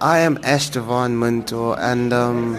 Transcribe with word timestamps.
I 0.00 0.18
am 0.18 0.36
Estevan 0.44 1.18
Mentor, 1.18 1.80
and 1.80 2.12
um, 2.12 2.58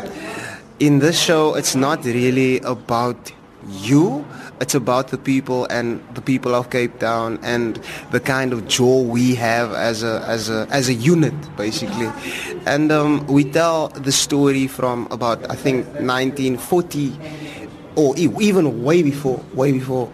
in 0.80 0.98
this 0.98 1.21
show, 1.21 1.54
it's 1.54 1.75
not 1.75 2.04
really 2.04 2.60
about 2.62 3.32
you. 3.70 4.25
It's 4.60 4.74
about 4.74 5.10
the 5.10 5.19
people 5.19 5.65
and 5.65 6.01
the 6.15 6.21
people 6.21 6.55
of 6.55 6.71
Cape 6.71 6.97
Town 6.97 7.37
and 7.43 7.79
the 8.09 8.20
kind 8.20 8.54
of 8.54 8.68
joy 8.68 9.02
we 9.02 9.36
have 9.36 9.71
as 9.73 10.02
a 10.02 10.23
as 10.25 10.50
a 10.50 10.68
as 10.71 10.89
a 10.89 10.95
unit, 10.95 11.36
basically. 11.55 12.09
And 12.65 12.91
um, 12.91 13.27
we 13.27 13.43
tell 13.43 13.89
the 13.89 14.11
story 14.11 14.65
from 14.65 15.07
about 15.11 15.47
I 15.51 15.55
think 15.55 15.85
1940 16.01 17.13
or 17.95 18.17
even 18.17 18.83
way 18.83 19.04
before, 19.04 19.43
way 19.54 19.73
before. 19.73 20.11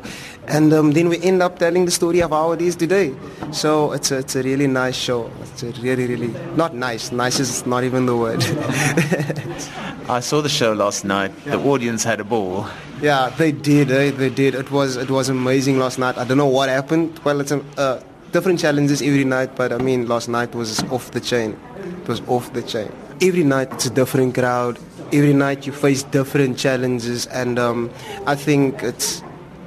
And 0.47 0.73
um, 0.73 0.91
then 0.91 1.07
we 1.07 1.21
end 1.21 1.41
up 1.41 1.57
telling 1.57 1.85
the 1.85 1.91
story 1.91 2.21
of 2.21 2.31
how 2.31 2.51
it 2.51 2.61
is 2.61 2.75
today. 2.75 3.15
So 3.54 3.91
it's 3.91 4.11
a, 4.11 4.17
it's 4.17 4.35
a 4.35 4.41
really 4.41 4.65
nice 4.65 4.95
show. 4.95 5.29
It's 5.41 5.61
a 5.61 5.71
really, 5.81 6.07
really, 6.07 6.29
not 6.55 6.73
nice. 6.73 7.11
Nice 7.11 7.39
is 7.39 7.65
not 7.67 7.83
even 7.83 8.07
the 8.07 8.17
word. 8.17 8.43
I 10.09 10.20
saw 10.21 10.41
the 10.41 10.49
show 10.49 10.73
last 10.73 11.05
night. 11.05 11.31
The 11.45 11.59
audience 11.59 12.03
had 12.03 12.20
a 12.20 12.23
ball. 12.23 12.67
yeah, 12.99 13.29
they 13.29 13.52
did. 13.52 13.91
Eh? 13.91 14.09
They 14.09 14.31
did. 14.31 14.55
It 14.55 14.71
was, 14.71 14.98
it 14.98 15.12
was 15.12 15.29
amazing 15.29 15.77
last 15.77 15.99
night. 15.99 16.17
I 16.17 16.26
don't 16.26 16.38
know 16.38 16.48
what 16.48 16.67
happened. 16.67 17.20
Well, 17.23 17.41
it's 17.41 17.52
a, 17.52 17.63
uh, 17.77 18.02
different 18.31 18.59
challenges 18.59 19.03
every 19.03 19.23
night, 19.23 19.55
but 19.55 19.71
I 19.71 19.77
mean, 19.77 20.07
last 20.07 20.27
night 20.29 20.55
was 20.55 20.81
off 20.85 21.12
the 21.12 21.21
chain. 21.21 21.57
It 22.01 22.07
was 22.07 22.21
off 22.27 22.51
the 22.54 22.63
chain. 22.63 22.91
Every 23.21 23.43
night 23.43 23.71
it's 23.71 23.85
a 23.85 23.91
different 23.91 24.34
crowd. 24.34 24.79
Every 25.13 25.34
night 25.34 25.67
you 25.67 25.73
face 25.73 26.01
different 26.01 26.57
challenges, 26.57 27.27
and 27.27 27.59
um, 27.59 27.91
I 28.26 28.35
think 28.35 28.81
it's. 28.81 29.21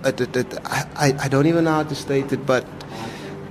It, 0.05 0.21
it, 0.21 0.37
it, 0.37 0.59
I, 0.65 1.17
I 1.19 1.29
don't 1.29 1.47
even 1.47 1.65
know 1.65 1.73
how 1.73 1.83
to 1.83 1.95
state 1.95 2.33
it, 2.33 2.45
but 2.47 2.65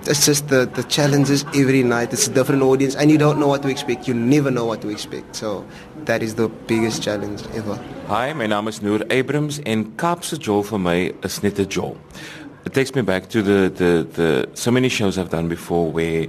it's 0.08 0.26
just 0.26 0.48
the, 0.50 0.66
the 0.66 0.84
challenges 0.84 1.44
every 1.56 1.84
night. 1.84 2.14
It's 2.14 2.28
a 2.28 2.32
different 2.32 2.62
audience, 2.62 2.96
and 2.96 3.10
you 3.10 3.18
don't 3.18 3.40
know 3.40 3.48
what 3.48 3.62
to 3.64 3.70
expect. 3.70 4.08
You 4.08 4.14
never 4.14 4.52
know 4.52 4.66
what 4.66 4.82
to 4.82 4.90
expect. 4.90 5.36
So 5.36 5.66
that 6.06 6.22
is 6.22 6.36
the 6.36 6.48
biggest 6.48 7.02
challenge 7.02 7.44
ever. 7.54 7.80
Hi, 8.08 8.34
my 8.34 8.48
name 8.48 8.68
is 8.68 8.82
Noor 8.82 9.02
Abrams 9.10 9.60
en 9.66 9.92
Kaapse 9.98 10.38
Jol 10.40 10.64
for 10.64 10.80
my 10.80 11.14
is 11.24 11.42
net 11.44 11.60
'n 11.60 11.70
jol. 11.70 11.98
It 12.66 12.74
takes 12.74 12.96
me 12.96 13.02
back 13.02 13.30
to 13.30 13.42
the, 13.44 13.70
the, 13.70 14.08
the 14.18 14.50
so 14.54 14.72
many 14.72 14.90
shows 14.90 15.18
I've 15.18 15.30
done 15.30 15.48
before 15.48 15.92
where 15.92 16.28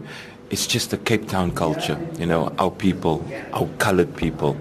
it's 0.51 0.67
just 0.67 0.91
the 0.91 0.99
Cape 0.99 1.29
Town 1.29 1.51
culture, 1.51 1.99
you 2.19 2.27
know, 2.27 2.53
our 2.59 2.71
people, 2.71 3.25
our 3.53 3.67
colored 3.79 4.15
people, 4.17 4.57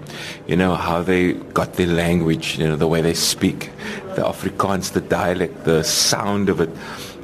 you 0.48 0.56
know, 0.56 0.74
how 0.74 1.02
they 1.02 1.34
got 1.54 1.74
their 1.74 1.86
language, 1.86 2.58
you 2.58 2.66
know, 2.66 2.76
the 2.76 2.88
way 2.88 3.00
they 3.02 3.14
speak, 3.14 3.70
the 4.16 4.22
Afrikaans, 4.22 4.92
the 4.92 5.00
dialect, 5.00 5.64
the 5.64 5.84
sound 5.84 6.48
of 6.48 6.60
it, 6.60 6.70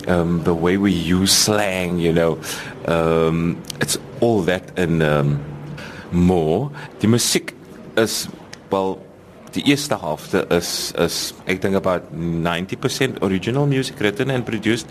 um, 0.08 0.42
the 0.45 0.55
way 0.55 0.77
we 0.77 0.92
use 0.92 1.33
slang, 1.33 1.98
you 1.98 2.12
know, 2.12 2.39
um, 2.86 3.62
it's 3.81 3.98
all 4.20 4.42
that 4.42 4.78
and 4.78 5.03
um, 5.03 5.41
more. 6.11 6.70
Die 7.00 7.09
musiek 7.09 7.55
is 7.97 8.28
wel 8.70 8.98
die 9.53 9.62
eerste 9.69 9.98
helfte 10.00 10.47
is 10.48 10.92
is 10.98 11.34
ek 11.44 11.61
dink 11.61 11.77
about 11.77 12.09
90% 12.12 13.20
original 13.22 13.67
music 13.67 14.00
written 14.00 14.31
and 14.31 14.44
produced 14.44 14.89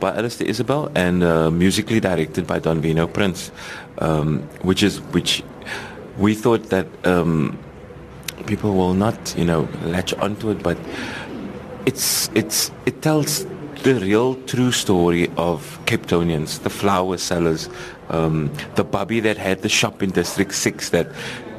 by 0.00 0.14
Alistair 0.14 0.46
Isabel 0.48 0.90
and 0.94 1.22
uh, 1.22 1.50
musically 1.50 2.00
directed 2.00 2.46
by 2.46 2.58
Don 2.58 2.80
Vino 2.80 3.06
Prince 3.06 3.50
um, 3.98 4.42
which 4.62 4.82
is 4.82 5.00
which 5.10 5.42
we 6.18 6.34
thought 6.34 6.70
that 6.70 6.86
um, 7.04 7.58
people 8.46 8.74
will 8.74 8.94
not 8.94 9.34
you 9.36 9.44
know 9.44 9.66
latch 9.82 10.14
onto 10.14 10.50
it 10.50 10.62
but 10.62 10.78
it's 11.86 12.30
it's 12.34 12.70
it 12.86 13.02
tells 13.02 13.46
the 13.84 13.94
real 13.96 14.34
true 14.46 14.72
story 14.72 15.30
of 15.36 15.78
Cape 15.84 16.06
Townians, 16.06 16.60
the 16.60 16.70
flower 16.70 17.18
sellers, 17.18 17.68
um, 18.08 18.50
the 18.76 18.84
bubby 18.84 19.20
that 19.20 19.36
had 19.36 19.60
the 19.60 19.68
shop 19.68 20.02
in 20.02 20.10
District 20.10 20.54
6 20.54 20.88
that 20.90 21.08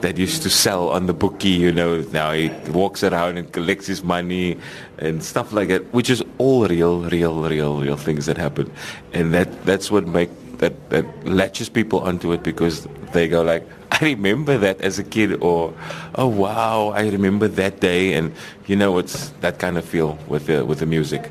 that 0.02 0.18
used 0.18 0.42
to 0.42 0.50
sell 0.50 0.90
on 0.90 1.06
the 1.06 1.14
bookie, 1.14 1.50
you 1.50 1.72
know, 1.72 2.02
now 2.12 2.31
he 2.31 2.50
walks 2.72 3.03
around 3.03 3.38
and 3.38 3.52
collects 3.52 3.88
his 3.88 4.03
money 4.03 4.58
and 4.98 5.23
stuff 5.23 5.53
like 5.53 5.68
that, 5.70 5.81
which 5.94 6.09
is 6.09 6.23
all 6.40 6.68
real, 6.68 7.03
real, 7.09 7.44
real, 7.44 7.80
real 7.80 7.97
things 7.97 8.25
that 8.25 8.38
happen. 8.38 8.72
And 9.13 9.31
that 9.34 9.66
that's 9.66 9.92
what 9.92 10.07
make 10.07 10.30
that, 10.57 10.90
that 10.90 11.06
latches 11.28 11.69
people 11.69 12.00
onto 12.00 12.31
it 12.34 12.42
because 12.42 12.88
they 13.13 13.28
go 13.28 13.44
like, 13.44 13.68
I 13.92 14.00
remember 14.02 14.57
that 14.57 14.81
as 14.81 14.97
a 14.97 15.03
kid 15.03 15.44
or 15.44 15.74
oh 16.16 16.28
wow, 16.28 16.90
I 16.90 17.07
remember 17.07 17.47
that 17.50 17.81
day 17.81 18.13
and 18.13 18.34
you 18.66 18.75
know 18.75 18.97
it's 18.97 19.30
that 19.42 19.59
kind 19.59 19.78
of 19.78 19.86
feel 19.86 20.18
with 20.28 20.47
the 20.47 20.66
with 20.66 20.80
the 20.80 20.88
music. 20.88 21.30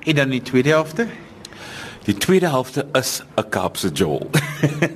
En 0.00 0.14
dan 0.14 0.28
die 0.28 0.42
tweede 0.42 0.68
helfte? 0.68 1.06
Die 2.04 2.14
tweede 2.14 2.48
helfte 2.48 2.86
is 2.92 3.22
'n 3.36 3.48
Kaapse 3.48 3.88
jol. 3.88 4.30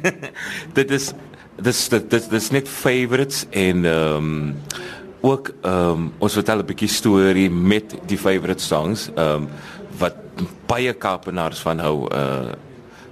dit 0.78 0.90
is 0.90 1.12
dis 1.56 1.88
dit 1.88 2.10
dis 2.10 2.28
dis 2.28 2.50
net 2.50 2.68
favorites 2.68 3.46
en 3.50 3.84
ehm 3.84 4.16
um, 4.16 4.56
ook 5.20 5.50
ehm 5.62 5.90
um, 5.90 6.12
ons 6.18 6.32
vertel 6.32 6.58
'n 6.58 6.66
bietjie 6.66 6.88
storie 6.88 7.50
met 7.50 7.94
die 8.06 8.18
favorite 8.18 8.62
songs 8.62 9.10
ehm 9.14 9.28
um, 9.28 9.48
wat 9.98 10.16
baie 10.66 10.92
Kaapenaars 10.92 11.58
van 11.58 11.78
hou 11.78 12.08
uh 12.14 12.52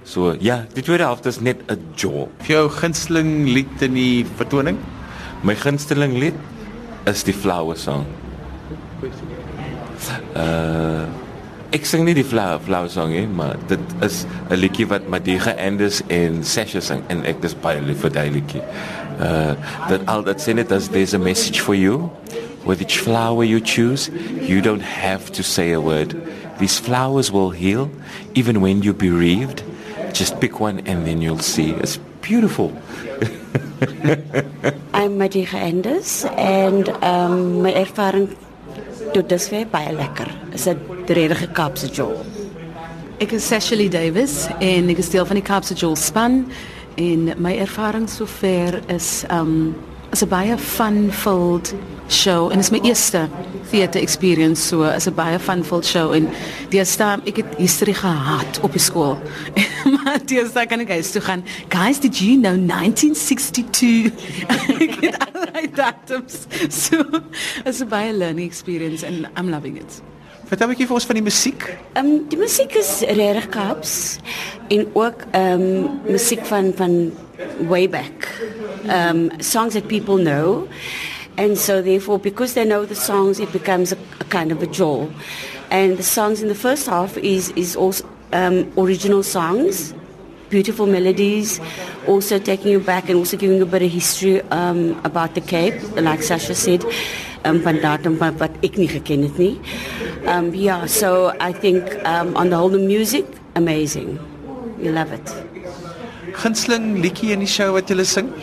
so 0.03 0.35
ja, 0.39 0.65
die 0.73 0.83
tweede 0.83 1.03
helfte 1.03 1.29
is 1.29 1.39
net 1.39 1.57
'n 1.67 1.79
jol. 1.95 2.29
Vir 2.39 2.55
jou 2.55 2.69
gunsteling 2.69 3.47
lied 3.47 3.81
in 3.81 3.93
die 3.93 4.25
vertoning? 4.35 4.77
My 5.41 5.55
gunsteling 5.55 6.17
lied 6.19 6.35
is 7.05 7.23
die 7.23 7.33
Flower 7.33 7.77
Song. 7.77 8.05
Uh 10.35 11.22
ek 11.73 11.87
sing 11.89 12.03
nie 12.05 12.13
die 12.13 12.25
Flower 12.25 12.59
Flower 12.61 12.89
Song 12.93 13.09
nie, 13.13 13.25
maar 13.25 13.57
dit 13.67 13.79
is 14.05 14.25
'n 14.49 14.55
liedjie 14.55 14.87
wat 14.87 15.07
Madiga 15.09 15.55
Anders 15.57 16.01
en 16.07 16.43
Sasha 16.43 16.79
sing 16.79 17.01
en 17.09 17.25
ek 17.25 17.41
dis 17.41 17.55
baie 17.55 17.81
lief 17.81 18.01
vir 18.05 18.11
daai 18.11 18.29
liedjie. 18.29 18.61
Uh 19.19 19.55
that 19.89 20.01
all 20.07 20.23
that 20.23 20.41
sing 20.41 20.59
it 20.59 20.71
as 20.71 20.89
there's 20.89 21.13
a 21.13 21.19
message 21.19 21.59
for 21.59 21.75
you. 21.75 22.11
With 22.65 22.81
each 22.81 22.99
flower 22.99 23.43
you 23.43 23.59
choose, 23.59 24.09
you 24.39 24.61
don't 24.61 24.83
have 24.83 25.31
to 25.31 25.43
say 25.43 25.73
a 25.73 25.81
word. 25.81 26.15
These 26.59 26.79
flowers 26.79 27.31
will 27.31 27.49
heal 27.49 27.89
even 28.35 28.61
when 28.61 28.83
you're 28.83 28.93
bereaved. 28.93 29.63
Just 30.13 30.39
pick 30.39 30.59
one 30.59 30.79
and 30.85 31.05
then 31.05 31.21
you'll 31.21 31.43
see. 31.43 31.71
It's 31.71 31.97
beautiful. 32.21 32.69
I'm 34.93 35.17
Madiga 35.17 35.55
Anders 35.55 36.25
and 36.37 36.87
um 37.01 37.63
my 37.63 37.73
ervaring 37.73 38.37
tot 39.13 39.29
dusver 39.29 39.67
baie 39.71 39.91
lekker. 39.93 40.29
Is 40.53 40.67
'n 40.67 40.77
redige 41.07 41.47
Kaapse 41.51 41.87
jol. 41.87 42.25
Ek 43.19 43.31
is 43.31 43.47
Cecily 43.47 43.89
Davis 43.89 44.47
en 44.59 44.89
ek 44.89 44.97
is 44.97 45.09
deel 45.09 45.25
van 45.25 45.35
die 45.35 45.43
Kaapse 45.43 45.73
Jewel 45.73 45.95
span 45.95 46.45
en 46.95 47.33
my 47.37 47.57
ervaring 47.57 48.09
sover 48.09 48.81
is 48.87 49.23
um 49.29 49.75
is 50.11 50.21
'n 50.21 50.29
baie 50.29 50.57
fun-filled 50.57 51.73
show 52.07 52.51
en 52.51 52.57
dit 52.57 52.65
is 52.65 52.71
my 52.71 52.79
eerste 52.83 53.27
theater 53.69 54.01
experience 54.01 54.61
so 54.67 54.83
is 54.83 55.07
'n 55.07 55.13
baie 55.13 55.39
fun-filled 55.39 55.85
show 55.85 56.13
en 56.13 56.29
deesdae 56.69 57.17
ek 57.25 57.35
het 57.35 57.55
history 57.57 57.93
gehad 57.93 58.59
op 58.61 58.71
die 58.71 58.81
skool. 58.81 59.17
maar 59.93 60.19
deesdae 60.25 60.65
kan 60.65 60.79
ek 60.79 60.89
huis 60.89 61.11
toe 61.11 61.21
gaan. 61.21 61.43
Guys, 61.69 61.99
did 61.99 62.17
you 62.19 62.37
know 62.37 62.55
1962? 62.55 64.11
ek 64.85 64.95
het 65.01 65.32
datums. 65.83 66.47
So 66.69 67.03
is 67.65 67.81
'n 67.81 67.89
baie 67.89 68.11
learning 68.11 68.47
experience 68.47 69.03
and 69.03 69.27
I'm 69.37 69.49
loving 69.49 69.77
it. 69.77 70.01
Vertel 70.47 70.67
'n 70.67 70.71
bietjie 70.73 70.87
vir 70.87 70.97
ons 70.99 71.07
van 71.09 71.19
die 71.19 71.25
musiek. 71.25 71.63
Ehm 71.93 72.05
um, 72.05 72.25
die 72.29 72.39
musiek 72.39 72.75
is 72.75 72.91
regtig 73.01 73.47
Kaaps 73.49 73.93
en 74.69 74.87
ook 74.93 75.25
ehm 75.31 75.61
um, 75.61 76.01
musiek 76.07 76.45
van 76.45 76.73
van 76.75 77.11
way 77.69 77.87
back. 77.89 78.27
Um 78.85 79.31
songs 79.39 79.73
that 79.73 79.87
people 79.87 80.17
know. 80.17 80.67
And 81.37 81.57
so 81.57 81.81
therefore 81.81 82.19
because 82.19 82.53
they 82.53 82.65
know 82.65 82.85
the 82.85 82.95
songs 82.95 83.39
it 83.39 83.51
becomes 83.51 83.91
a, 83.91 83.97
a 84.19 84.25
kind 84.29 84.51
of 84.51 84.61
a 84.61 84.67
jewel. 84.67 85.09
And 85.71 85.97
the 85.97 86.03
songs 86.03 86.41
in 86.41 86.47
the 86.47 86.59
first 86.67 86.87
half 86.87 87.17
is 87.17 87.51
is 87.55 87.75
also 87.75 88.05
um 88.31 88.71
original 88.77 89.23
songs 89.23 89.93
beautiful 90.53 90.85
melodies, 90.85 91.59
also 92.05 92.37
taking 92.37 92.71
you 92.71 92.79
back 92.79 93.09
and 93.09 93.17
also 93.17 93.35
giving 93.35 93.57
you 93.57 93.63
a 93.63 93.71
bit 93.75 93.81
of 93.81 93.91
history 93.91 94.41
um, 94.51 95.01
about 95.03 95.33
the 95.33 95.41
Cape, 95.41 95.73
like 95.97 96.21
Sasha 96.21 96.53
said, 96.53 96.85
um, 97.43 97.59
van 97.65 97.81
datum 97.81 98.19
wat, 98.21 98.37
wat 98.37 98.53
ek 98.61 98.77
nie 98.77 98.87
geken 98.91 99.25
het 99.25 99.39
nie. 99.41 99.55
Um, 100.29 100.53
yeah, 100.53 100.85
so 100.85 101.33
I 101.39 101.51
think 101.51 101.89
um, 102.05 102.37
on 102.37 102.53
the 102.53 102.57
whole 102.61 102.69
the 102.69 102.77
music, 102.77 103.25
amazing. 103.55 104.19
You 104.77 104.91
love 104.93 105.11
it. 105.11 105.33
Gunsteling 106.37 107.01
liedjie 107.01 107.33
in 107.33 107.41
die 107.41 107.49
show 107.49 107.73
wat 107.73 107.89
jy 107.89 108.05
sing? 108.05 108.29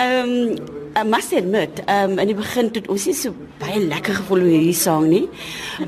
Um, 0.00 0.79
I 1.00 1.02
must 1.02 1.32
admit, 1.32 1.80
um, 1.88 2.18
in 2.20 2.28
die 2.28 2.34
begin 2.36 2.66
toe 2.76 2.82
ons 2.92 3.06
nie 3.08 3.14
so 3.16 3.30
baie 3.56 3.78
lekker 3.80 4.18
gevoel 4.18 4.42
oor 4.44 4.50
hierdie 4.52 4.74
song 4.76 5.06
nie. 5.08 5.22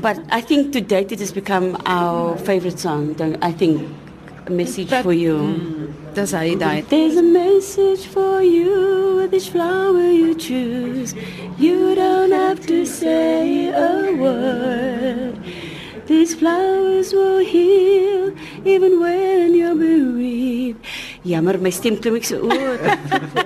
But 0.00 0.22
I 0.32 0.40
think 0.40 0.72
to 0.72 0.80
date 0.80 1.12
it 1.12 1.20
has 1.20 1.34
become 1.36 1.76
our 1.84 2.38
favorite 2.48 2.78
song. 2.80 3.12
I 3.20 3.52
think 3.52 3.84
a 4.46 4.50
message 4.50 4.88
But- 4.88 5.04
for 5.04 5.12
you. 5.12 5.36
Dis 6.16 6.32
hy 6.32 6.54
daai. 6.56 6.80
There's 6.88 7.18
a 7.20 7.22
message 7.22 8.06
for 8.14 8.40
you 8.40 9.20
with 9.20 9.34
each 9.36 9.50
flower 9.52 10.00
you 10.00 10.32
choose. 10.34 11.12
You 11.58 11.94
don't 11.94 12.32
have 12.32 12.64
to 12.72 12.86
say 12.86 13.68
a 13.68 14.16
word. 14.16 15.36
These 16.08 16.34
flowers 16.40 17.12
will 17.12 17.44
heal 17.44 18.32
even 18.64 18.98
when 19.00 19.54
you're 19.54 19.76
bereaved. 19.76 20.80
Jammer, 21.24 21.56
my 21.58 21.70
stem 21.70 21.96
klim 22.00 22.16
ek 22.16 22.24
so 22.24 22.40
o, 22.42 22.48
vanoggend 22.48 23.08
gesing. 23.12 23.41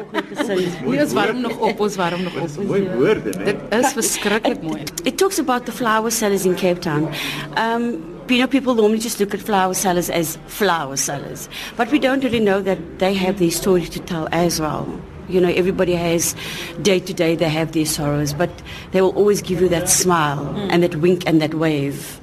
Nee, 0.46 1.00
ons 1.02 1.12
warm 1.12 1.40
nog 1.40 1.58
op, 1.58 1.80
ons 1.80 1.96
warm 1.96 2.22
nog 2.22 2.36
op. 2.36 2.64
Mooi 2.66 2.88
woorde, 2.94 3.30
né? 3.38 3.44
Dit 3.44 3.56
is 3.78 3.92
verskriklik 3.92 4.62
mooi. 4.62 4.82
It 5.04 5.18
talks 5.18 5.38
about 5.38 5.64
the 5.66 5.72
flower 5.72 6.10
sellers 6.10 6.44
in 6.44 6.54
Cape 6.54 6.80
Town. 6.80 7.08
Um, 7.56 8.02
you 8.28 8.38
know, 8.38 8.46
people 8.46 8.74
normally 8.74 8.98
just 8.98 9.20
look 9.20 9.34
at 9.34 9.40
flower 9.40 9.74
sellers 9.74 10.10
as 10.10 10.38
flower 10.46 10.96
sellers, 10.96 11.48
but 11.76 11.90
we 11.90 11.98
don't 11.98 12.22
really 12.24 12.40
know 12.40 12.60
that 12.62 12.78
they 12.98 13.14
have 13.14 13.38
their 13.38 13.50
story 13.50 13.84
to 13.86 14.00
tell 14.00 14.28
as 14.32 14.60
well. 14.60 14.86
You 15.28 15.40
know, 15.40 15.48
everybody 15.48 15.94
has 15.94 16.34
day 16.82 17.00
to 17.00 17.12
day, 17.12 17.34
they 17.34 17.48
have 17.48 17.72
their 17.72 17.86
sorrows, 17.86 18.32
but 18.32 18.50
they 18.92 19.00
will 19.00 19.14
always 19.16 19.42
give 19.42 19.60
you 19.60 19.68
that 19.70 19.88
smile 19.88 20.54
and 20.70 20.82
that 20.82 20.96
wink 20.96 21.26
and 21.26 21.40
that 21.40 21.54
wave. 21.54 22.20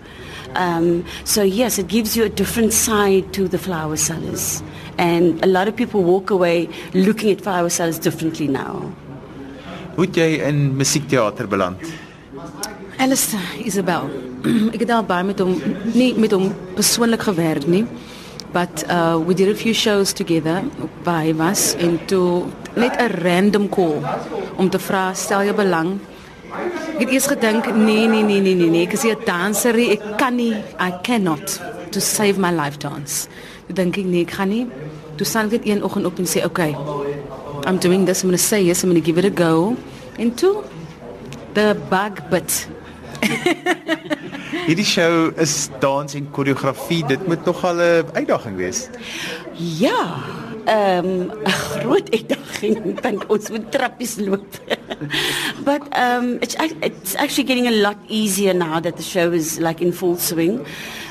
Um, 0.55 1.05
so, 1.23 1.41
yes, 1.43 1.77
it 1.77 1.87
gives 1.87 2.15
you 2.15 2.23
a 2.25 2.29
different 2.29 2.73
side 2.73 3.33
to 3.33 3.47
the 3.47 3.57
flower 3.57 3.95
sellers. 3.97 4.63
And 4.97 5.43
a 5.43 5.47
lot 5.47 5.67
of 5.67 5.75
people 5.75 6.03
walk 6.03 6.29
away 6.29 6.69
looking 6.93 7.31
at 7.31 7.41
flower 7.41 7.69
sellers 7.69 7.99
differently 7.99 8.47
now. 8.47 8.93
Hoe 9.95 10.05
het 10.05 10.15
jy 10.17 10.41
in 10.41 10.75
musiekteater 10.77 11.47
beland? 11.47 11.81
Alistair 12.97 13.45
Isabel. 13.61 14.09
ek 14.73 14.81
het 14.83 14.91
al 14.91 15.05
baie 15.07 15.25
met 15.25 15.39
hom 15.39 15.53
nie 15.93 16.13
met 16.19 16.33
hom 16.33 16.49
persoonlik 16.77 17.25
gewerk 17.29 17.67
nie. 17.69 17.85
But 18.53 18.85
uh 18.89 19.17
we 19.21 19.33
did 19.33 19.49
a 19.49 19.57
few 19.57 19.73
shows 19.73 20.13
together 20.13 20.61
hy 21.05 21.33
was 21.37 21.73
en 21.77 21.99
toe 22.09 22.45
net 22.75 22.97
'n 23.01 23.09
random 23.21 23.69
call 23.69 24.01
om 24.57 24.69
te 24.69 24.79
vra 24.79 25.13
stel 25.13 25.43
jy 25.43 25.53
belang. 25.53 25.99
Ek 26.93 26.99
het 27.05 27.11
eers 27.11 27.27
gedink 27.27 27.67
nee 27.75 28.07
nee 28.07 28.23
nee 28.23 28.41
nee 28.41 28.55
nee 28.55 28.69
nee, 28.69 28.85
ek 28.85 28.93
is 28.93 29.03
'n 29.03 29.17
danser, 29.25 29.75
ek 29.75 30.17
kan 30.17 30.35
nie 30.35 30.53
I 30.79 30.91
cannot 31.03 31.59
to 31.91 31.99
save 31.99 32.37
my 32.37 32.51
life 32.51 32.77
dance. 32.77 33.27
Toe 33.67 33.75
dink 33.75 33.97
ek 33.97 34.05
nee, 34.05 34.21
ek 34.21 34.31
gaan 34.31 34.49
nie. 34.49 34.67
Toe 35.17 35.25
staan 35.25 35.45
ek 35.45 35.51
net 35.51 35.67
een 35.67 35.83
oggend 35.83 36.05
op 36.05 36.19
en 36.19 36.25
sê 36.25 36.45
okay. 36.45 36.75
I'm 37.65 37.79
doing 37.79 38.05
this, 38.05 38.23
I'm 38.23 38.29
going 38.29 38.37
to 38.37 38.43
say 38.43 38.61
yes, 38.61 38.83
I'm 38.83 38.89
going 38.89 39.01
to 39.01 39.05
give 39.05 39.17
it 39.17 39.25
a 39.25 39.33
go. 39.33 39.75
En 40.17 40.33
toe 40.33 40.63
the 41.53 41.75
bug 41.89 42.29
bit. 42.29 42.67
Hierdie 44.67 44.85
show 44.85 45.31
is 45.37 45.69
dans 45.79 46.13
en 46.13 46.29
koreografie. 46.31 47.03
Dit 47.07 47.27
moet 47.27 47.45
nogal 47.45 47.75
'n 47.75 48.05
uitdaging 48.13 48.55
wees. 48.55 48.89
Ja, 49.55 50.23
ehm 50.65 51.05
um, 51.05 51.31
'n 51.45 51.51
groot 51.81 52.07
uitdaging. 52.11 52.99
Dink 53.01 53.23
ons 53.29 53.49
moet 53.49 53.71
trappies 53.71 54.15
loop. 54.17 54.45
But 55.67 55.81
um 55.97 56.37
it's 56.41 56.55
it's 56.81 57.15
actually 57.15 57.43
getting 57.47 57.67
a 57.67 57.75
lot 57.85 57.97
easier 58.07 58.53
now 58.53 58.79
that 58.79 58.95
the 58.95 59.03
show 59.03 59.31
is 59.31 59.59
like 59.59 59.81
in 59.83 59.91
full 59.93 60.17
swing. 60.17 60.59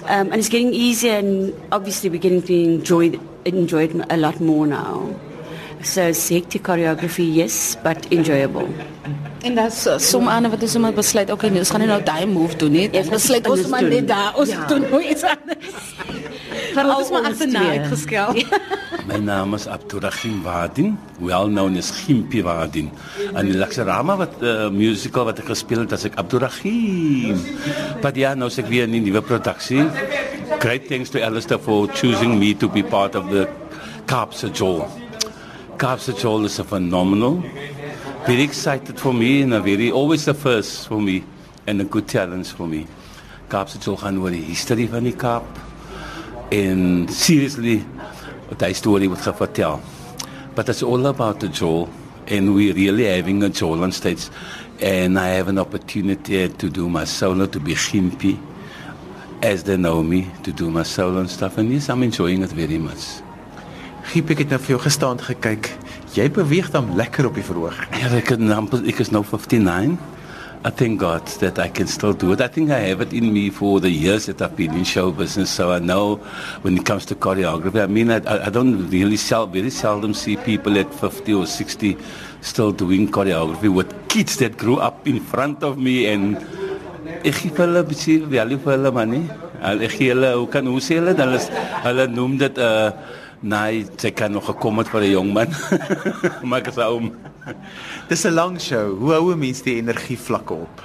Um 0.09 0.27
and 0.33 0.37
it's 0.41 0.49
getting 0.49 0.73
easier 0.73 1.19
and 1.19 1.53
obviously 1.71 2.09
we're 2.11 2.21
getting 2.23 2.43
to 2.43 2.55
enjoy 2.55 3.07
it, 3.13 3.21
enjoy 3.45 3.83
it 3.85 3.93
a 4.11 4.17
lot 4.17 4.41
more 4.41 4.67
now. 4.67 5.15
So 5.83 6.03
it's 6.09 6.29
hectic 6.29 6.63
choreography, 6.63 7.27
yes, 7.35 7.77
but 7.83 7.99
enjoyable. 8.13 8.69
En 9.43 9.55
daar's 9.59 9.87
uh, 9.87 9.99
som 9.99 10.29
aan 10.31 10.47
wat 10.51 10.63
ons 10.63 10.71
sommer 10.73 10.93
besluit, 10.95 11.31
okay, 11.35 11.51
nee, 11.51 11.59
ons 11.59 11.71
gaan 11.75 11.81
nie 11.83 11.89
nou 11.91 11.99
daai 12.07 12.27
move 12.31 12.55
doen 12.57 12.71
nie. 12.71 12.85
Ja, 12.93 13.01
Ons 13.03 13.09
besluit 13.11 13.49
ons 13.51 13.67
maar 13.67 13.83
net 13.83 14.07
daar, 14.07 14.31
ons 14.39 14.49
Ja. 14.49 14.63
doen 14.71 14.87
nou 14.91 15.03
iets 15.03 15.23
anders. 15.27 15.75
Veral 16.73 16.97
Ons 17.03 17.11
maar 17.11 17.21
ons 17.27 17.29
agterna 17.35 17.59
twee. 17.67 17.79
uitgeskel. 17.81 18.29
My 19.13 19.19
naam 19.19 19.55
is 19.55 19.67
Abdurrahim 19.69 20.43
Wadin, 20.43 20.97
well 21.21 21.47
known 21.47 21.77
as 21.77 21.91
Gimpi 21.93 22.41
Wadin. 22.43 22.89
En 23.37 23.45
die 23.45 23.59
Laksarama 23.61 24.15
wat 24.17 24.39
uh, 24.41 24.71
musical 24.73 25.27
wat 25.29 25.43
ek 25.43 25.51
gespeel 25.53 25.83
het, 25.83 25.93
as 25.93 26.07
ek 26.09 26.15
Abdurrahim. 26.17 27.43
But 28.01 28.17
ja, 28.17 28.31
nou 28.33 28.49
is 28.49 28.57
ek 28.63 28.71
weer 28.73 28.89
die 28.89 29.03
nuwe 29.05 29.21
produksie. 29.21 29.85
Great 30.65 30.89
thanks 30.89 31.13
to 31.13 31.21
Alistair 31.21 31.61
for 31.61 31.93
choosing 31.93 32.39
me 32.41 32.55
to 32.57 32.71
be 32.73 32.81
part 32.81 33.13
of 33.13 33.29
the 33.29 33.45
Kaapse 34.09 34.49
Joel. 34.49 34.89
Kaapse 35.77 36.17
Joel 36.17 36.49
is 36.49 36.57
a 36.57 36.65
phenomenal. 36.65 37.43
Very 38.25 38.47
excited 38.49 38.97
for 38.97 39.13
me 39.13 39.43
and 39.43 39.53
a 39.53 39.61
very 39.61 39.91
always 39.93 40.25
the 40.25 40.33
first 40.33 40.89
for 40.89 41.03
me 41.03 41.21
and 41.67 41.85
a 41.85 41.85
good 41.85 42.09
challenge 42.09 42.57
for 42.57 42.65
me. 42.65 42.87
Kaapse 43.53 43.77
Joel 43.77 44.01
gaan 44.07 44.25
oor 44.25 44.33
die 44.33 44.41
history 44.49 44.89
van 44.89 45.05
die 45.05 45.13
Kaap. 45.13 45.61
En 46.53 47.05
seriously, 47.13 47.83
daai 48.59 48.75
storie 48.75 49.09
word 49.09 49.21
vertel. 49.39 49.81
But 50.55 50.69
it's 50.69 50.83
all 50.83 51.07
about 51.07 51.41
the 51.41 51.49
Joel 51.49 51.89
and 52.29 52.55
we 52.55 52.73
really 52.73 53.05
having 53.05 53.43
a 53.43 53.49
Joel 53.49 53.83
on 53.83 53.93
stage. 53.93 54.29
And 54.81 55.19
I 55.19 55.29
have 55.39 55.49
an 55.49 55.59
opportunity 55.59 56.49
to 56.49 56.69
do 56.69 56.89
my 56.89 57.05
solo 57.05 57.47
to 57.47 57.61
be 57.61 57.75
Gimpi 57.75 58.39
as 59.43 59.65
they 59.65 59.77
know 59.77 60.03
me 60.03 60.27
to 60.45 60.53
do 60.53 60.71
my 60.71 60.83
solo 60.83 61.21
and 61.21 61.31
stuff. 61.31 61.59
And 61.59 61.73
yes, 61.73 61.89
I'm 61.89 62.03
enjoying 62.03 62.43
it 62.43 62.51
very 62.51 62.79
much. 62.79 63.23
Giep, 64.13 64.33
ek 64.35 64.43
het 64.43 64.51
nou 64.51 64.59
vir 64.59 64.75
jou 64.75 64.81
gestaan 64.83 65.21
gekyk. 65.23 65.69
Jy 66.17 66.27
beweeg 66.35 66.73
dan 66.75 66.91
lekker 66.99 67.29
op 67.29 67.37
die 67.39 67.45
verhoog. 67.47 67.77
Ja, 67.97 68.11
ek, 68.19 68.33
kan 68.33 68.51
amper- 68.51 68.83
ek 68.85 68.99
is 69.01 69.13
nou 69.15 69.23
59. 69.25 69.95
I 70.65 70.71
thank 70.71 71.01
God 71.01 71.27
that 71.43 71.59
I 71.59 71.69
can 71.69 71.89
still 71.89 72.13
do 72.13 72.31
it. 72.33 72.41
I 72.41 72.47
think 72.47 72.71
I 72.71 72.79
have 72.79 73.01
it 73.01 73.13
in 73.13 73.33
me 73.33 73.51
for 73.51 73.81
the 73.81 73.91
years 73.91 74.27
that 74.27 74.41
I've 74.41 74.57
been 74.57 74.73
in 74.75 74.85
show 74.85 75.11
business, 75.11 75.51
so 75.51 75.73
I 75.73 75.81
know 75.81 76.17
when 76.63 76.79
it 76.79 76.87
comes 76.87 77.05
to 77.07 77.17
choreography. 77.17 77.83
I 77.83 77.87
mean, 77.87 78.13
I, 78.13 78.47
I 78.47 78.49
don't 78.49 78.89
really 78.89 79.17
sel 79.17 79.49
very 79.49 79.71
seldom 79.71 80.15
see 80.15 80.37
people 80.37 80.79
at 80.79 80.95
50 80.95 81.35
or 81.35 81.47
60 81.47 81.97
still 82.43 82.71
doing 82.71 83.09
choreography 83.09 83.75
with 83.75 83.91
kids 84.09 84.37
that 84.37 84.57
grew 84.57 84.79
up 84.79 85.09
in 85.09 85.19
front 85.19 85.65
of 85.65 85.79
me 85.79 86.07
and 86.07 86.37
ek 87.25 87.35
gee 87.43 87.51
hulle 87.59 87.83
'n 87.83 87.89
bietjie 87.91 88.17
value 88.31 88.59
vir 88.63 88.77
hulle 88.77 88.95
man 88.95 89.11
nie. 89.11 89.27
Ek 89.89 89.99
gee 89.99 90.15
hulle 90.15 90.31
hoe 90.39 90.47
kan 90.47 90.67
hoe 90.67 90.81
sê 90.81 91.01
hulle 91.01 91.15
dan 91.15 91.35
is 91.35 91.51
hulle 91.83 92.07
noem 92.07 92.39
dit 92.39 92.55
'n 92.55 92.63
uh, 92.63 92.91
nee, 93.43 93.85
sy 93.99 94.11
kan 94.11 94.31
nog 94.31 94.47
gekom 94.47 94.79
het 94.79 94.89
vir 94.95 95.03
'n 95.03 95.13
jong 95.19 95.31
man. 95.35 95.51
maar 96.47 96.61
ek 96.63 96.71
is 96.71 96.79
ou. 96.79 97.11
Dis 98.09 98.25
'n 98.25 98.35
lang 98.35 98.61
show. 98.61 98.99
Hoe 98.99 99.13
hou 99.13 99.33
'n 99.33 99.39
mens 99.39 99.63
die 99.63 99.75
energie 99.75 100.19
vlakke 100.19 100.53
op? 100.53 100.83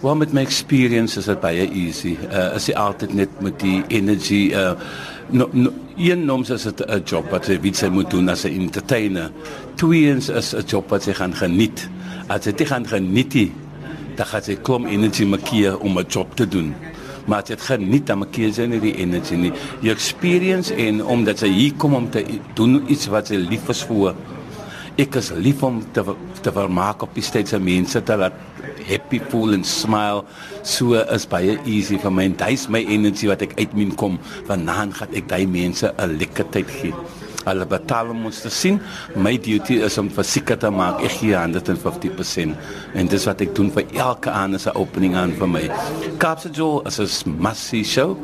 Well, 0.00 0.14
met 0.14 0.32
my 0.32 0.40
experience 0.40 1.18
is 1.18 1.24
dit 1.24 1.40
baie 1.40 1.70
easy. 1.72 2.16
Uh 2.30 2.54
as 2.54 2.66
jy 2.66 2.74
altyd 2.74 3.14
net 3.14 3.40
met 3.40 3.58
die 3.60 3.82
energy 3.88 4.52
uh 4.52 4.74
no, 5.30 5.48
no 5.52 5.72
een 5.96 6.24
noms 6.24 6.50
is 6.50 6.62
dit 6.62 6.80
'n 6.86 7.02
job 7.04 7.30
wat 7.30 7.46
weet 7.46 7.78
jy 7.78 7.88
moet 7.88 8.10
doen 8.10 8.28
as 8.28 8.44
'n 8.44 8.60
entertainer. 8.60 9.30
Tweeens 9.74 10.28
is 10.28 10.54
'n 10.54 10.64
job 10.66 10.90
wat 10.90 11.04
jy 11.04 11.14
gaan 11.14 11.34
geniet. 11.34 11.88
As 12.28 12.44
jy 12.44 12.52
dit 12.52 12.68
gaan 12.68 12.86
geniet, 12.86 13.34
nie, 13.34 13.52
dan 14.16 14.26
gaan 14.26 14.42
jy 14.44 14.56
klom 14.56 14.86
energy 14.86 15.24
maak 15.24 15.50
om 15.80 15.98
'n 15.98 16.06
job 16.08 16.36
te 16.36 16.48
doen. 16.48 16.74
Maar 17.26 17.42
as 17.42 17.48
jy 17.48 17.54
dit 17.54 17.64
geniet, 17.64 18.06
dan 18.06 18.18
maak 18.18 18.36
jy 18.36 18.66
nie 18.66 18.80
die 18.80 18.96
energy 18.96 19.34
nie. 19.34 19.52
Jy 19.80 19.90
experience 19.90 20.74
en 20.74 21.04
omdat 21.04 21.40
jy 21.40 21.48
hier 21.48 21.74
kom 21.74 21.94
om 21.94 22.10
te 22.10 22.24
doen 22.54 22.84
iets 22.88 23.06
wat 23.06 23.28
jy 23.28 23.36
lief 23.36 23.68
is 23.68 23.82
vir 23.82 24.14
ek 24.96 25.18
is 25.20 25.28
lief 25.36 25.62
om 25.66 25.82
te 25.92 26.02
te 26.44 26.52
vermaak 26.52 27.02
op 27.04 27.12
die 27.16 27.24
steeds 27.24 27.52
se 27.52 27.58
mense 27.60 28.00
te 28.00 28.16
laat 28.16 28.38
happy 28.86 29.20
voel 29.30 29.56
en 29.56 29.64
smile. 29.66 30.24
So 30.62 30.96
is 30.96 31.26
baie 31.28 31.58
easy 31.64 31.98
vir 32.00 32.14
my 32.14 32.24
en 32.30 32.36
dis 32.40 32.66
my 32.72 32.80
energie 32.80 33.28
wat 33.28 33.44
ek 33.44 33.56
uit 33.60 33.76
min 33.76 33.94
kom. 33.98 34.18
Vanaand 34.48 34.96
gaan 35.00 35.16
ek 35.20 35.28
daai 35.28 35.46
mense 35.46 35.92
'n 35.92 36.18
lekker 36.18 36.48
tyd 36.50 36.70
gee 36.80 36.94
hulle 37.46 37.66
betaal 37.70 38.10
om 38.14 38.26
ons 38.28 38.40
te 38.44 38.50
sien. 38.52 38.80
My 39.14 39.36
duty 39.38 39.80
is 39.86 39.98
om 40.02 40.10
verseker 40.12 40.58
te 40.62 40.70
maak 40.74 41.02
ek 41.06 41.18
gee 41.20 41.34
150% 41.36 42.54
en 42.98 43.10
dis 43.12 43.26
wat 43.28 43.44
ek 43.44 43.54
doen 43.56 43.70
vir 43.74 43.86
elke 43.94 44.30
aand 44.30 44.58
as 44.58 44.66
'n 44.66 44.76
opening 44.76 45.16
aan 45.16 45.32
vir 45.38 45.48
my. 45.48 45.64
Kaapse 46.18 46.50
Joel 46.50 46.86
is 46.86 46.98
'n 46.98 47.36
massive 47.38 47.84
show. 47.84 48.16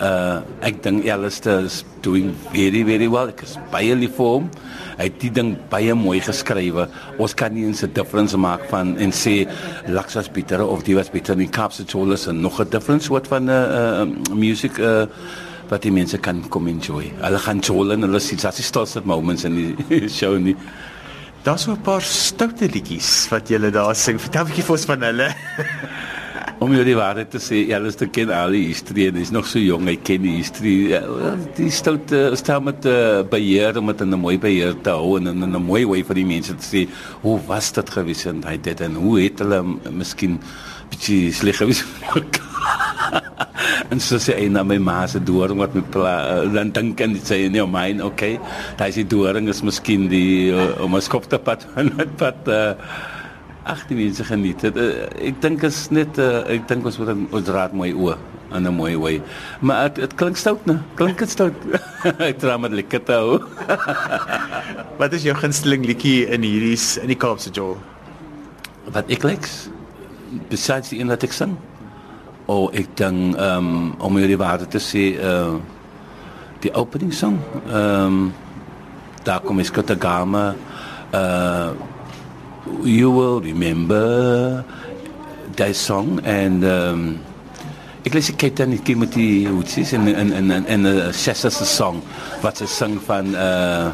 Uh 0.00 0.40
ek 0.62 0.82
dink 0.82 1.08
Alistair 1.08 1.64
is 1.64 1.84
doing 2.02 2.34
very 2.52 2.82
very 2.82 3.08
well. 3.08 3.28
Ek 3.28 3.42
is 3.42 3.58
baie 3.70 3.94
lief 3.94 4.16
vir 4.16 4.26
hom. 4.26 4.50
Hy 4.98 5.04
het 5.04 5.20
die 5.20 5.30
ding 5.30 5.56
baie 5.70 5.94
mooi 5.94 6.20
geskrywe 6.20 6.88
ons 7.18 7.34
kan 7.34 7.52
nie 7.52 7.64
eens 7.64 7.82
'n 7.82 7.92
difference 7.92 8.36
maak 8.36 8.64
van 8.70 8.96
en 8.98 9.10
sê 9.10 9.48
Lux 9.86 10.14
was 10.14 10.28
beter 10.28 10.66
of 10.66 10.82
die 10.84 10.94
was 10.94 11.10
beter 11.10 11.36
nie. 11.36 11.48
Kaapse 11.48 11.84
Joel 11.84 12.12
is 12.12 12.26
'n 12.26 12.40
nog 12.40 12.60
'n 12.60 12.68
different 12.70 13.02
soort 13.02 13.26
van 13.26 13.48
uh, 13.48 13.54
uh 14.02 14.06
music 14.34 14.78
uh 14.78 15.06
wat 15.70 15.82
die 15.86 15.92
mense 15.94 16.18
kan 16.18 16.42
kom 16.50 16.68
enjoy. 16.70 17.10
Hulle 17.22 17.38
gaan 17.38 17.60
jol 17.64 17.94
en 17.94 18.06
hulle 18.08 18.20
sien 18.22 18.40
as 18.48 18.58
die 18.58 18.66
stilste 18.66 19.02
moments 19.06 19.46
in 19.48 19.58
die 19.58 20.08
show 20.18 20.36
nie. 20.38 20.56
Daar's 21.44 21.64
so 21.64 21.72
'n 21.72 21.80
paar 21.80 22.02
stoute 22.02 22.68
liedjies 22.68 23.28
wat 23.30 23.48
jy 23.48 23.70
daar 23.70 23.94
sing. 23.94 24.20
Vertel 24.20 24.44
'n 24.44 24.48
bietjie 24.48 24.64
vir 24.64 24.76
ons 24.76 24.84
van 24.84 25.02
hulle. 25.02 25.28
Om 26.60 26.74
jou 26.74 26.84
die 26.84 26.96
waarheid 26.96 27.30
te 27.30 27.38
sê, 27.40 27.72
alles 27.72 27.96
te 27.96 28.06
ken 28.06 28.28
al 28.28 28.52
die 28.52 28.66
historie 28.66 29.06
en 29.08 29.16
hy's 29.16 29.30
nog 29.32 29.46
so 29.46 29.58
jong, 29.58 29.86
hy 29.88 29.96
ken 29.96 30.20
die 30.20 30.36
historie. 30.42 30.90
Ja, 30.90 31.00
Die 31.56 31.70
stout 31.70 32.12
uh, 32.12 32.34
staan 32.36 32.64
met 32.64 32.84
uh, 32.84 33.22
beheer 33.24 33.78
om 33.78 33.86
dit 33.86 34.00
in 34.00 34.12
'n 34.12 34.20
mooi 34.20 34.36
beheer 34.38 34.74
te 34.82 34.90
hou 34.90 35.16
en 35.16 35.26
in 35.26 35.56
'n 35.56 35.62
mooi 35.62 35.86
wy 35.86 36.04
vir 36.04 36.14
die 36.14 36.26
mense 36.26 36.54
te 36.54 36.66
sê, 36.66 36.88
hoe 37.22 37.40
was 37.46 37.72
dit 37.72 37.90
gewees 37.90 38.26
en 38.26 38.44
hy 38.44 38.58
dit 38.60 38.80
en 38.80 38.94
hoe 38.94 39.20
het 39.20 39.38
hulle 39.38 39.62
miskien 39.90 40.40
bietjie 40.90 41.32
sleg 41.32 41.56
gewees. 41.56 41.84
En 43.90 44.00
so 44.00 44.18
sê 44.22 44.36
hy 44.38 44.48
na 44.48 44.64
my 44.66 44.78
ma 44.78 45.06
se 45.10 45.20
doring 45.20 45.60
wat 45.62 45.74
my 45.74 45.84
pla, 45.94 46.14
uh, 46.32 46.48
dan 46.54 46.72
dink 46.76 47.00
en 47.04 47.16
sê 47.18 47.42
nee, 47.50 47.64
myn, 47.66 48.02
okay. 48.02 48.38
Daai 48.80 48.90
se 48.94 49.04
doring 49.04 49.48
is 49.52 49.62
miskien 49.66 50.08
die 50.12 50.50
uh, 50.52 50.74
om 50.84 50.96
'n 50.96 51.02
skop 51.04 51.28
te 51.30 51.38
pad 51.38 51.66
wat 51.76 52.16
pad 52.16 52.48
uh, 52.48 52.74
Ag 53.70 53.82
die 53.90 53.96
mense 53.98 54.24
geniet 54.24 54.62
dit. 54.64 54.76
Uh, 54.76 55.04
ek 55.20 55.40
dink 55.44 55.62
is 55.68 55.90
net 55.92 56.16
uh, 56.18 56.40
ek 56.48 56.64
dink 56.66 56.86
ons 56.88 56.96
moet 56.98 57.12
ons 57.12 57.50
raad 57.52 57.74
mooi 57.76 57.92
oë 57.92 58.16
in 58.56 58.66
'n 58.66 58.74
mooi 58.74 58.96
wy. 58.96 59.22
Maar 59.60 59.88
dit 59.88 59.94
dit 59.94 60.14
klink 60.14 60.36
stout, 60.36 60.66
né? 60.66 60.80
Klink 60.94 61.18
dit 61.18 61.30
stout. 61.30 61.54
Ek 62.30 62.38
dra 62.38 62.56
met 62.58 62.72
lekker 62.72 63.02
te 63.04 63.12
hou. 63.12 63.38
Wat 65.00 65.12
is 65.12 65.22
jou 65.22 65.34
gunsteling 65.36 65.84
liedjie 65.86 66.26
in 66.26 66.42
hierdie 66.42 66.78
in 67.02 67.12
die 67.12 67.16
Kaapse 67.16 67.50
Jol? 67.50 67.76
Wat 68.90 69.06
ek 69.10 69.22
liks 69.22 69.68
besides 70.48 70.90
die 70.90 71.00
een 71.00 71.10
wat 71.10 71.22
ek 71.22 71.32
sing. 71.32 71.56
O, 72.50 72.64
oh, 72.64 72.70
ek 72.74 72.96
dink 72.98 73.36
ehm 73.38 73.66
um, 73.66 73.90
om 74.02 74.16
hierdie 74.18 74.40
waarde 74.40 74.66
te 74.66 74.82
sê 74.82 75.04
uh 75.14 75.54
die 76.60 76.72
opening 76.74 77.12
song. 77.14 77.38
Ehm 77.70 78.06
um, 78.06 78.32
daar 79.24 79.40
kom 79.44 79.60
ek 79.62 79.82
te 79.86 79.96
gama 80.00 80.54
uh 81.14 81.70
you 82.82 83.10
will 83.10 83.40
remember 83.40 84.64
that 85.56 85.76
song 85.76 86.20
and 86.24 86.64
um 86.64 87.20
ek 88.04 88.14
lees 88.16 88.30
ek 88.32 88.56
dan 88.56 88.72
ek 88.72 88.94
met 88.96 89.12
die 89.14 89.46
hoetsies 89.48 89.92
en 89.96 90.08
en 90.08 90.32
en 90.32 90.50
en 90.64 90.86
'n 90.86 91.12
Chester 91.12 91.50
se 91.50 91.66
song 91.68 92.02
wat 92.42 92.56
sy 92.58 92.66
sing 92.66 92.98
van 93.06 93.34
uh 93.34 93.92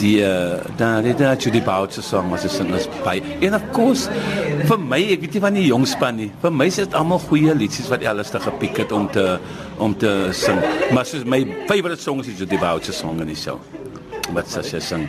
die 0.00 0.18
uh, 0.24 0.60
da 0.78 1.00
da 1.04 1.12
da 1.16 1.34
Judy 1.36 1.62
Bouts 1.64 2.00
song 2.04 2.34
sy 2.40 2.50
sing 2.52 2.72
is 2.76 2.88
by 3.04 3.16
en 3.40 3.56
of 3.58 3.64
course 3.76 4.10
vir 4.68 4.78
my 4.80 5.00
ek 5.14 5.24
weet 5.24 5.38
nie 5.38 5.44
van 5.44 5.58
die 5.58 5.66
jong 5.68 5.86
span 5.88 6.20
nie 6.20 6.28
vir 6.42 6.52
my 6.52 6.68
is 6.72 6.80
dit 6.82 6.94
almal 6.98 7.22
goeie 7.28 7.54
liedjies 7.56 7.90
wat 7.92 8.04
alles 8.06 8.32
te 8.34 8.42
gepiek 8.42 8.82
het 8.84 8.92
om 8.92 9.08
te 9.12 9.26
om 9.78 9.96
te 9.96 10.12
sing 10.36 10.60
maar 10.92 11.08
soos 11.08 11.24
my 11.24 11.42
favorite 11.70 12.02
song 12.02 12.22
is 12.24 12.32
Judy 12.36 12.60
Bouts 12.60 12.92
song 12.92 13.20
die 13.24 13.38
show 13.38 13.58
wat 14.36 14.50
sy 14.50 14.80
sing 14.80 15.08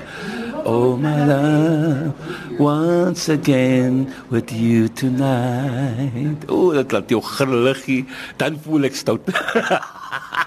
Oh 0.67 0.97
my 0.97 1.15
love, 1.23 2.59
once 2.59 3.29
again 3.29 4.11
with 4.29 4.51
you 4.51 4.89
tonight. 4.89 6.43
Oh, 6.49 6.73
dat 6.75 6.91
laat 6.91 7.09
jou 7.09 7.21
grilliggie, 7.23 8.03
dan 8.35 8.59
voel 8.59 8.89
ek 8.89 8.99
stout. 8.99 9.31